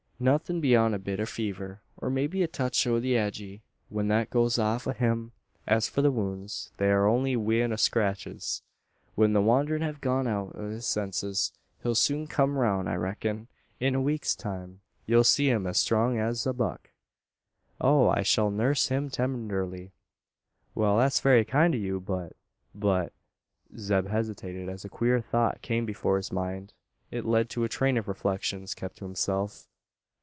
Nuthin' 0.23 0.61
beyont 0.61 0.93
a 0.93 0.99
bit 0.99 1.19
o' 1.19 1.23
a 1.23 1.25
fever, 1.25 1.81
or 1.97 2.11
maybe 2.11 2.43
a 2.43 2.47
touch 2.47 2.85
o' 2.85 2.99
the 2.99 3.13
agey, 3.17 3.63
when 3.89 4.07
that 4.09 4.29
goes 4.29 4.59
off 4.59 4.85
o' 4.87 4.91
him. 4.91 5.31
As 5.65 5.89
for 5.89 6.03
the 6.03 6.11
wounds, 6.11 6.71
they're 6.77 7.07
only 7.07 7.31
a 7.33 7.39
wheen 7.39 7.73
o' 7.73 7.75
scratches. 7.75 8.61
When 9.15 9.33
the 9.33 9.41
wanderin' 9.41 9.81
hev 9.81 9.99
gone 9.99 10.27
out 10.27 10.55
o' 10.55 10.69
his 10.69 10.85
senses, 10.85 11.53
he'll 11.81 11.95
soon 11.95 12.27
kum 12.27 12.55
roun, 12.55 12.87
I 12.87 12.97
reck'n. 12.97 13.47
In 13.79 13.95
a 13.95 13.99
week's 13.99 14.35
time, 14.35 14.81
ye'll 15.07 15.23
see 15.23 15.49
him 15.49 15.65
as 15.65 15.79
strong 15.79 16.19
as 16.19 16.45
a 16.45 16.53
buck." 16.53 16.91
"Oh! 17.79 18.07
I 18.09 18.21
shall 18.21 18.51
nurse 18.51 18.89
him 18.89 19.09
tenderly!" 19.09 19.91
"Wal, 20.75 20.99
that's 20.99 21.19
very 21.19 21.45
kind 21.45 21.73
o' 21.73 21.79
you; 21.79 21.99
but 21.99 22.33
but" 22.75 23.11
Zeb 23.75 24.05
hesitated, 24.05 24.69
as 24.69 24.85
a 24.85 24.87
queer 24.87 25.19
thought 25.19 25.63
came 25.63 25.83
before 25.83 26.17
his 26.17 26.31
mind. 26.31 26.73
It 27.09 27.25
led 27.25 27.49
to 27.49 27.63
a 27.63 27.67
train 27.69 27.97
of 27.97 28.07
reflections 28.07 28.75
kept 28.75 28.97
to 28.99 29.05
himself. 29.05 29.67